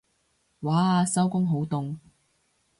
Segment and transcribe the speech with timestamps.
[0.63, 1.97] 嘩收工好凍